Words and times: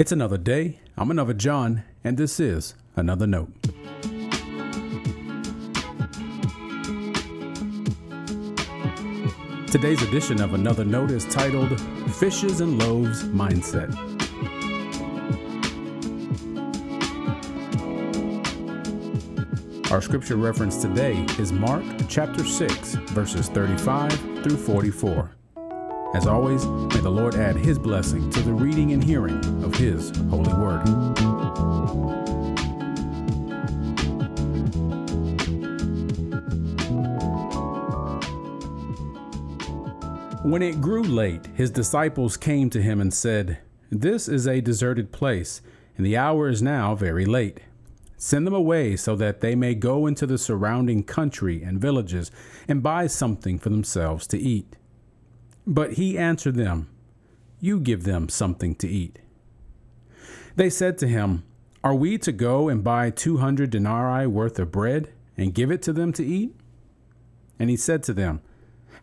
It's 0.00 0.12
another 0.12 0.38
day. 0.38 0.78
I'm 0.96 1.10
another 1.10 1.34
John, 1.34 1.82
and 2.02 2.16
this 2.16 2.40
is 2.40 2.74
another 2.96 3.26
note. 3.26 3.52
Today's 9.66 10.00
edition 10.00 10.40
of 10.40 10.54
Another 10.54 10.86
Note 10.86 11.10
is 11.10 11.26
titled 11.26 11.78
Fishes 12.14 12.62
and 12.62 12.78
Loaves 12.82 13.24
Mindset. 13.24 13.94
Our 19.90 20.00
scripture 20.00 20.36
reference 20.36 20.80
today 20.80 21.26
is 21.38 21.52
Mark 21.52 21.84
chapter 22.08 22.42
6, 22.42 22.94
verses 23.12 23.50
35 23.50 24.18
through 24.42 24.56
44. 24.56 25.30
As 26.12 26.26
always, 26.26 26.66
may 26.66 27.00
the 27.00 27.10
Lord 27.10 27.36
add 27.36 27.54
his 27.54 27.78
blessing 27.78 28.30
to 28.30 28.40
the 28.40 28.52
reading 28.52 28.92
and 28.92 29.02
hearing 29.02 29.38
of 29.62 29.74
his 29.76 30.10
holy 30.28 30.52
word. 30.54 30.84
When 40.42 40.62
it 40.62 40.80
grew 40.80 41.04
late, 41.04 41.46
his 41.54 41.70
disciples 41.70 42.36
came 42.36 42.70
to 42.70 42.82
him 42.82 43.00
and 43.00 43.14
said, 43.14 43.58
This 43.90 44.26
is 44.26 44.48
a 44.48 44.60
deserted 44.60 45.12
place, 45.12 45.62
and 45.96 46.04
the 46.04 46.16
hour 46.16 46.48
is 46.48 46.60
now 46.60 46.96
very 46.96 47.24
late. 47.24 47.60
Send 48.16 48.48
them 48.48 48.54
away 48.54 48.96
so 48.96 49.14
that 49.14 49.42
they 49.42 49.54
may 49.54 49.76
go 49.76 50.08
into 50.08 50.26
the 50.26 50.38
surrounding 50.38 51.04
country 51.04 51.62
and 51.62 51.80
villages 51.80 52.32
and 52.66 52.82
buy 52.82 53.06
something 53.06 53.60
for 53.60 53.68
themselves 53.68 54.26
to 54.26 54.38
eat. 54.38 54.76
But 55.66 55.94
he 55.94 56.18
answered 56.18 56.56
them, 56.56 56.88
You 57.60 57.80
give 57.80 58.04
them 58.04 58.28
something 58.28 58.74
to 58.76 58.88
eat. 58.88 59.18
They 60.56 60.70
said 60.70 60.98
to 60.98 61.08
him, 61.08 61.44
Are 61.84 61.94
we 61.94 62.18
to 62.18 62.32
go 62.32 62.68
and 62.68 62.82
buy 62.82 63.10
two 63.10 63.38
hundred 63.38 63.70
denarii 63.70 64.26
worth 64.26 64.58
of 64.58 64.72
bread 64.72 65.12
and 65.36 65.54
give 65.54 65.70
it 65.70 65.82
to 65.82 65.92
them 65.92 66.12
to 66.14 66.24
eat? 66.24 66.54
And 67.58 67.70
he 67.70 67.76
said 67.76 68.02
to 68.04 68.12
them, 68.12 68.40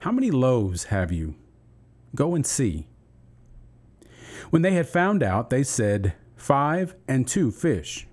How 0.00 0.12
many 0.12 0.30
loaves 0.30 0.84
have 0.84 1.12
you? 1.12 1.34
Go 2.14 2.34
and 2.34 2.46
see. 2.46 2.86
When 4.50 4.62
they 4.62 4.72
had 4.72 4.88
found 4.88 5.22
out, 5.22 5.50
they 5.50 5.62
said, 5.62 6.14
Five 6.36 6.94
and 7.06 7.28
two 7.28 7.50
fish. 7.50 8.06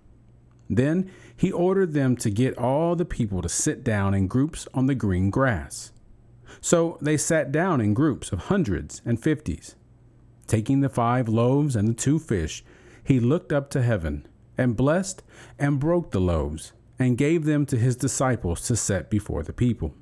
Then 0.69 1.09
he 1.35 1.51
ordered 1.51 1.93
them 1.93 2.15
to 2.17 2.29
get 2.29 2.57
all 2.57 2.95
the 2.95 3.05
people 3.05 3.41
to 3.41 3.49
sit 3.49 3.83
down 3.83 4.13
in 4.13 4.27
groups 4.27 4.67
on 4.73 4.87
the 4.87 4.95
green 4.95 5.29
grass. 5.29 5.92
So 6.63 6.97
they 7.01 7.17
sat 7.17 7.51
down 7.51 7.81
in 7.81 7.93
groups 7.93 8.31
of 8.31 8.43
hundreds 8.43 9.01
and 9.05 9.21
fifties. 9.21 9.75
Taking 10.47 10.79
the 10.79 10.87
five 10.87 11.27
loaves 11.27 11.75
and 11.75 11.89
the 11.89 11.93
two 11.93 12.19
fish, 12.19 12.63
he 13.03 13.19
looked 13.19 13.51
up 13.51 13.69
to 13.71 13.81
heaven, 13.81 14.25
and 14.57 14.77
blessed 14.77 15.23
and 15.59 15.77
broke 15.77 16.11
the 16.11 16.21
loaves, 16.21 16.71
and 16.97 17.17
gave 17.17 17.43
them 17.43 17.65
to 17.65 17.77
his 17.77 17.97
disciples 17.97 18.65
to 18.67 18.77
set 18.77 19.09
before 19.09 19.43
the 19.43 19.51
people. 19.51 19.93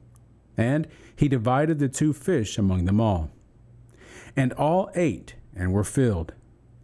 And 0.56 0.88
he 1.16 1.28
divided 1.28 1.80
the 1.80 1.90
two 1.90 2.14
fish 2.14 2.59
among 2.59 2.86
them 2.86 3.02
all. 3.02 3.31
And 4.36 4.53
all 4.53 4.92
ate 4.94 5.34
and 5.56 5.73
were 5.73 5.84
filled, 5.84 6.31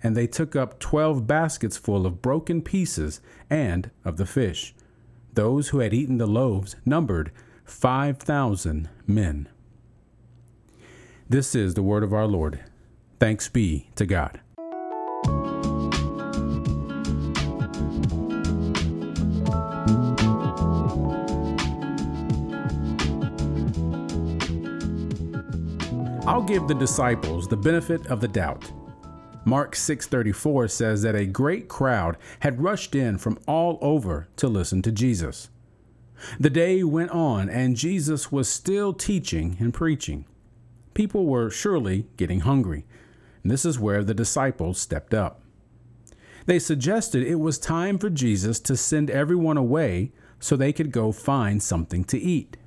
and 0.02 0.17
they 0.17 0.25
took 0.25 0.56
up 0.56 0.80
twelve 0.80 1.28
baskets 1.28 1.78
full 1.78 2.08
of 2.08 2.23
broken 2.23 2.64
pieces 2.64 3.22
and 3.47 3.91
of 4.03 4.17
the 4.17 4.25
fish. 4.25 4.73
Those 5.36 5.69
who 5.69 5.80
had 5.80 5.94
eaten 5.94 6.17
the 6.17 6.25
loaves 6.25 6.75
numbered 6.84 7.31
five 7.64 8.17
thousand 8.17 8.89
men. 9.06 9.50
This 11.30 11.56
is 11.56 11.73
the 11.73 11.83
word 11.83 12.03
of 12.03 12.14
our 12.14 12.25
Lord. 12.25 12.64
Thanks 13.20 13.50
be 13.50 13.89
to 13.95 14.06
God. 14.06 14.39
I'll 26.25 26.44
give 26.44 26.69
the 26.69 26.75
disciples 26.79 27.50
the 27.50 27.57
benefit 27.57 28.07
of 28.07 28.22
the 28.22 28.29
doubt. 28.29 28.72
Mark 29.44 29.75
6:34 29.75 30.69
says 30.69 31.02
that 31.02 31.16
a 31.16 31.25
great 31.25 31.68
crowd 31.68 32.16
had 32.40 32.62
rushed 32.62 32.96
in 32.96 33.18
from 33.18 33.38
all 33.46 33.79
over 33.81 34.29
to 34.38 34.47
listen 34.47 34.81
to 34.84 34.94
Jesus. 34.94 35.50
The 36.40 36.50
day 36.50 36.85
went 36.85 37.12
on 37.12 37.50
and 37.50 37.75
Jesus 37.75 38.31
was 38.31 38.47
still 38.47 38.94
teaching 38.94 39.57
and 39.59 39.73
preaching 39.73 40.23
people 40.97 41.28
were 41.28 41.52
surely 41.52 42.08
getting 42.18 42.40
hungry. 42.40 42.84
And 43.44 43.52
this 43.52 43.66
is 43.66 43.80
where 43.80 44.03
the 44.03 44.16
disciples 44.16 44.81
stepped 44.81 45.13
up. 45.13 45.44
They 46.47 46.58
suggested 46.58 47.22
it 47.22 47.35
was 47.35 47.59
time 47.59 48.00
for 48.00 48.09
Jesus 48.09 48.59
to 48.62 48.75
send 48.75 49.12
everyone 49.12 49.58
away 49.58 50.12
so 50.40 50.56
they 50.56 50.74
could 50.74 50.91
go 50.91 51.12
find 51.12 51.62
something 51.62 52.03
to 52.06 52.18
eat. 52.18 52.58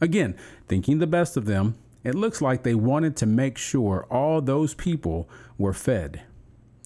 Again, 0.00 0.34
thinking 0.66 0.98
the 0.98 1.06
best 1.06 1.36
of 1.36 1.44
them, 1.44 1.74
it 2.04 2.14
looks 2.14 2.40
like 2.40 2.62
they 2.62 2.74
wanted 2.74 3.16
to 3.18 3.26
make 3.26 3.58
sure 3.58 4.06
all 4.10 4.40
those 4.40 4.72
people 4.72 5.28
were 5.58 5.74
fed. 5.74 6.22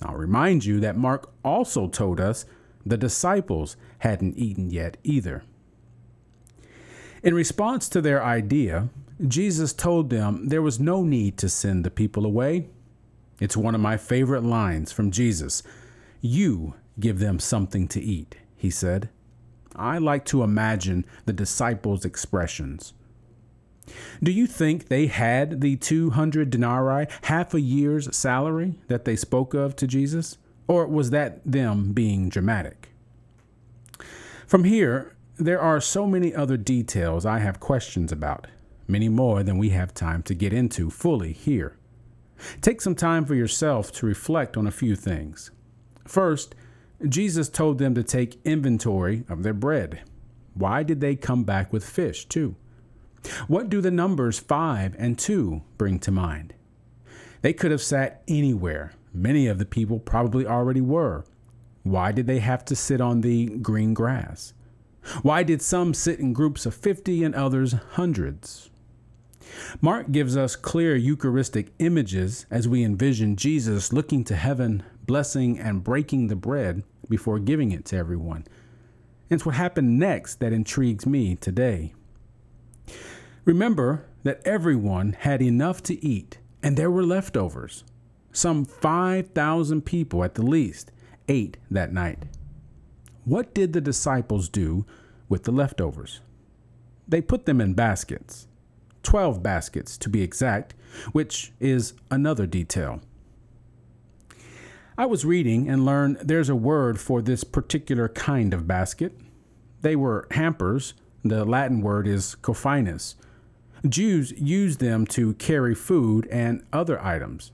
I'll 0.02 0.16
remind 0.16 0.64
you 0.64 0.80
that 0.80 0.96
Mark 0.96 1.30
also 1.44 1.86
told 1.86 2.18
us 2.18 2.44
the 2.84 2.96
disciples 2.96 3.76
hadn't 3.98 4.36
eaten 4.36 4.68
yet 4.68 4.96
either. 5.04 5.44
In 7.22 7.34
response 7.34 7.88
to 7.90 8.00
their 8.00 8.22
idea, 8.22 8.88
Jesus 9.26 9.72
told 9.72 10.10
them 10.10 10.48
there 10.48 10.62
was 10.62 10.80
no 10.80 11.04
need 11.04 11.38
to 11.38 11.48
send 11.48 11.84
the 11.84 11.90
people 11.90 12.26
away. 12.26 12.68
It's 13.38 13.56
one 13.56 13.76
of 13.76 13.80
my 13.80 13.96
favorite 13.96 14.42
lines 14.42 14.90
from 14.90 15.12
Jesus. 15.12 15.62
You 16.20 16.74
give 16.98 17.20
them 17.20 17.38
something 17.38 17.86
to 17.88 18.00
eat, 18.00 18.36
he 18.56 18.70
said. 18.70 19.08
I 19.76 19.98
like 19.98 20.24
to 20.26 20.42
imagine 20.42 21.06
the 21.24 21.32
disciples' 21.32 22.04
expressions. 22.04 22.92
Do 24.22 24.32
you 24.32 24.46
think 24.46 24.88
they 24.88 25.06
had 25.06 25.60
the 25.60 25.76
200 25.76 26.50
denarii, 26.50 27.06
half 27.22 27.54
a 27.54 27.60
year's 27.60 28.14
salary 28.14 28.74
that 28.88 29.04
they 29.04 29.16
spoke 29.16 29.54
of 29.54 29.76
to 29.76 29.86
Jesus? 29.86 30.38
Or 30.66 30.86
was 30.86 31.10
that 31.10 31.40
them 31.44 31.92
being 31.92 32.28
dramatic? 32.28 32.90
From 34.46 34.64
here, 34.64 35.14
there 35.44 35.60
are 35.60 35.80
so 35.80 36.06
many 36.06 36.34
other 36.34 36.56
details 36.56 37.26
I 37.26 37.38
have 37.38 37.60
questions 37.60 38.12
about 38.12 38.46
many 38.88 39.08
more 39.08 39.42
than 39.42 39.58
we 39.58 39.70
have 39.70 39.94
time 39.94 40.22
to 40.24 40.34
get 40.34 40.52
into 40.52 40.90
fully 40.90 41.32
here. 41.32 41.76
Take 42.60 42.80
some 42.80 42.94
time 42.94 43.24
for 43.24 43.34
yourself 43.34 43.92
to 43.92 44.06
reflect 44.06 44.56
on 44.56 44.66
a 44.66 44.72
few 44.72 44.96
things. 44.96 45.50
First, 46.06 46.54
Jesus 47.08 47.48
told 47.48 47.78
them 47.78 47.94
to 47.94 48.02
take 48.02 48.40
inventory 48.44 49.24
of 49.28 49.42
their 49.42 49.54
bread. 49.54 50.02
Why 50.54 50.82
did 50.82 51.00
they 51.00 51.16
come 51.16 51.44
back 51.44 51.72
with 51.72 51.84
fish, 51.84 52.26
too? 52.26 52.56
What 53.46 53.68
do 53.68 53.80
the 53.80 53.90
numbers 53.90 54.38
5 54.38 54.96
and 54.98 55.18
2 55.18 55.62
bring 55.78 55.98
to 56.00 56.10
mind? 56.10 56.54
They 57.40 57.52
could 57.52 57.70
have 57.70 57.82
sat 57.82 58.22
anywhere. 58.28 58.92
Many 59.14 59.46
of 59.46 59.58
the 59.58 59.64
people 59.64 59.98
probably 59.98 60.46
already 60.46 60.80
were. 60.80 61.24
Why 61.82 62.12
did 62.12 62.26
they 62.26 62.38
have 62.38 62.64
to 62.66 62.76
sit 62.76 63.00
on 63.00 63.20
the 63.20 63.46
green 63.46 63.94
grass? 63.94 64.52
Why 65.22 65.42
did 65.42 65.62
some 65.62 65.94
sit 65.94 66.20
in 66.20 66.32
groups 66.32 66.66
of 66.66 66.74
50 66.74 67.24
and 67.24 67.34
others 67.34 67.74
hundreds? 67.92 68.70
Mark 69.80 70.12
gives 70.12 70.36
us 70.36 70.56
clear 70.56 70.96
Eucharistic 70.96 71.72
images 71.78 72.46
as 72.50 72.68
we 72.68 72.84
envision 72.84 73.36
Jesus 73.36 73.92
looking 73.92 74.24
to 74.24 74.36
heaven, 74.36 74.82
blessing 75.06 75.58
and 75.58 75.84
breaking 75.84 76.28
the 76.28 76.36
bread 76.36 76.84
before 77.08 77.38
giving 77.38 77.72
it 77.72 77.84
to 77.86 77.96
everyone. 77.96 78.46
It's 79.28 79.44
what 79.44 79.56
happened 79.56 79.98
next 79.98 80.40
that 80.40 80.52
intrigues 80.52 81.06
me 81.06 81.36
today. 81.36 81.94
Remember 83.44 84.06
that 84.22 84.40
everyone 84.44 85.14
had 85.18 85.42
enough 85.42 85.82
to 85.84 86.04
eat, 86.04 86.38
and 86.62 86.76
there 86.76 86.90
were 86.90 87.02
leftovers. 87.02 87.82
Some 88.32 88.64
5,000 88.64 89.82
people 89.82 90.22
at 90.22 90.34
the 90.34 90.42
least 90.42 90.92
ate 91.28 91.56
that 91.70 91.92
night. 91.92 92.24
What 93.24 93.54
did 93.54 93.72
the 93.72 93.80
disciples 93.80 94.48
do 94.48 94.84
with 95.28 95.44
the 95.44 95.52
leftovers? 95.52 96.20
They 97.06 97.20
put 97.20 97.46
them 97.46 97.60
in 97.60 97.74
baskets. 97.74 98.48
12 99.02 99.42
baskets 99.42 99.96
to 99.98 100.08
be 100.08 100.22
exact, 100.22 100.74
which 101.12 101.52
is 101.60 101.94
another 102.10 102.46
detail. 102.46 103.00
I 104.96 105.06
was 105.06 105.24
reading 105.24 105.68
and 105.68 105.86
learned 105.86 106.18
there's 106.22 106.48
a 106.48 106.56
word 106.56 107.00
for 107.00 107.22
this 107.22 107.44
particular 107.44 108.08
kind 108.08 108.52
of 108.52 108.66
basket. 108.66 109.16
They 109.80 109.96
were 109.96 110.26
hampers. 110.32 110.94
The 111.24 111.44
Latin 111.44 111.80
word 111.80 112.06
is 112.06 112.36
cophinus. 112.42 113.14
Jews 113.88 114.32
used 114.32 114.80
them 114.80 115.06
to 115.08 115.34
carry 115.34 115.74
food 115.74 116.26
and 116.30 116.64
other 116.72 117.02
items. 117.02 117.52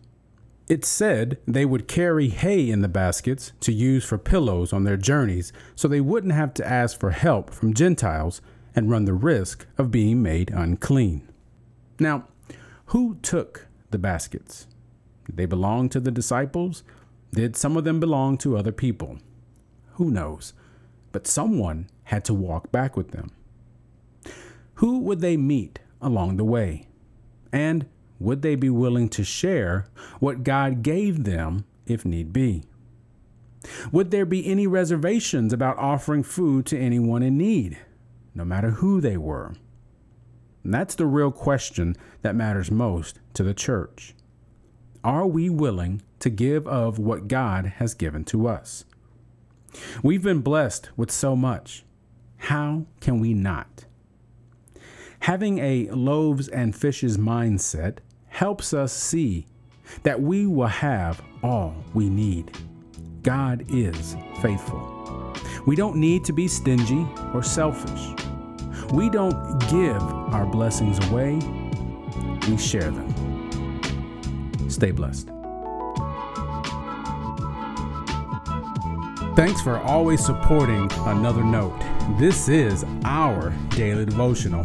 It 0.68 0.84
said 0.84 1.38
they 1.46 1.64
would 1.64 1.88
carry 1.88 2.28
hay 2.28 2.68
in 2.68 2.82
the 2.82 2.88
baskets 2.88 3.52
to 3.60 3.72
use 3.72 4.04
for 4.04 4.18
pillows 4.18 4.72
on 4.72 4.84
their 4.84 4.98
journeys 4.98 5.52
so 5.74 5.88
they 5.88 6.00
wouldn't 6.00 6.34
have 6.34 6.52
to 6.54 6.68
ask 6.68 7.00
for 7.00 7.10
help 7.10 7.50
from 7.50 7.72
Gentiles 7.72 8.42
and 8.74 8.90
run 8.90 9.06
the 9.06 9.14
risk 9.14 9.66
of 9.78 9.90
being 9.90 10.22
made 10.22 10.50
unclean. 10.50 11.26
Now, 11.98 12.28
who 12.86 13.16
took 13.22 13.66
the 13.90 13.98
baskets? 13.98 14.66
Did 15.24 15.36
they 15.38 15.46
belong 15.46 15.88
to 15.88 16.00
the 16.00 16.10
disciples? 16.10 16.82
Did 17.32 17.56
some 17.56 17.76
of 17.76 17.84
them 17.84 17.98
belong 17.98 18.36
to 18.38 18.56
other 18.56 18.72
people? 18.72 19.18
Who 19.94 20.10
knows? 20.10 20.52
But 21.12 21.26
someone 21.26 21.88
had 22.04 22.24
to 22.26 22.34
walk 22.34 22.70
back 22.70 22.96
with 22.96 23.10
them. 23.10 23.30
Who 24.74 25.00
would 25.00 25.20
they 25.20 25.36
meet 25.36 25.80
along 26.00 26.36
the 26.36 26.44
way? 26.44 26.88
And 27.52 27.86
would 28.20 28.42
they 28.42 28.54
be 28.54 28.70
willing 28.70 29.08
to 29.10 29.24
share 29.24 29.86
what 30.18 30.44
God 30.44 30.82
gave 30.82 31.24
them 31.24 31.64
if 31.86 32.04
need 32.04 32.32
be? 32.32 32.64
Would 33.92 34.10
there 34.10 34.26
be 34.26 34.46
any 34.46 34.66
reservations 34.66 35.52
about 35.52 35.78
offering 35.78 36.22
food 36.22 36.66
to 36.66 36.78
anyone 36.78 37.22
in 37.22 37.36
need, 37.36 37.78
no 38.34 38.44
matter 38.44 38.72
who 38.72 39.00
they 39.00 39.16
were? 39.16 39.54
And 40.64 40.74
that's 40.74 40.94
the 40.94 41.06
real 41.06 41.30
question 41.30 41.96
that 42.22 42.36
matters 42.36 42.70
most 42.70 43.20
to 43.34 43.42
the 43.42 43.54
church. 43.54 44.14
Are 45.04 45.26
we 45.26 45.48
willing 45.48 46.02
to 46.20 46.30
give 46.30 46.66
of 46.66 46.98
what 46.98 47.28
God 47.28 47.66
has 47.76 47.94
given 47.94 48.24
to 48.26 48.48
us? 48.48 48.84
We've 50.02 50.22
been 50.22 50.40
blessed 50.40 50.90
with 50.96 51.10
so 51.10 51.36
much. 51.36 51.84
How 52.38 52.86
can 53.00 53.20
we 53.20 53.34
not? 53.34 53.84
Having 55.20 55.58
a 55.58 55.88
loaves 55.90 56.48
and 56.48 56.74
fishes 56.74 57.16
mindset 57.16 57.98
helps 58.38 58.72
us 58.72 58.92
see 58.92 59.44
that 60.04 60.22
we 60.22 60.46
will 60.46 60.68
have 60.68 61.20
all 61.42 61.74
we 61.92 62.08
need. 62.08 62.56
God 63.24 63.64
is 63.68 64.16
faithful. 64.40 65.34
We 65.66 65.74
don't 65.74 65.96
need 65.96 66.24
to 66.26 66.32
be 66.32 66.46
stingy 66.46 67.04
or 67.34 67.42
selfish. 67.42 68.14
We 68.92 69.10
don't 69.10 69.58
give 69.68 70.00
our 70.32 70.46
blessings 70.46 71.04
away, 71.10 71.40
we 72.48 72.56
share 72.56 72.92
them. 72.92 73.10
Stay 74.70 74.92
blessed. 74.92 75.30
Thanks 79.34 79.60
for 79.62 79.78
always 79.78 80.24
supporting 80.24 80.88
Another 81.06 81.42
Note. 81.42 81.76
This 82.20 82.48
is 82.48 82.84
our 83.04 83.50
daily 83.70 84.04
devotional. 84.04 84.64